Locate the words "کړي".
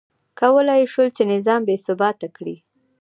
2.37-2.55